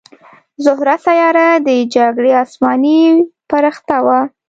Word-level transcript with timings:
زهره 0.63 0.95
سیاره 1.05 1.49
د 1.67 1.69
جګړې 1.95 2.31
اسماني 2.43 2.99
پرښته 3.49 3.97
وه 4.05 4.19